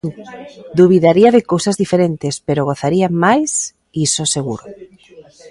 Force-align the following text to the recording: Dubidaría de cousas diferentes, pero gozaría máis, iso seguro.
Dubidaría 0.79 1.29
de 1.35 1.45
cousas 1.51 1.75
diferentes, 1.83 2.35
pero 2.47 2.67
gozaría 2.69 3.07
máis, 3.23 3.51
iso 4.05 4.23
seguro. 4.35 4.65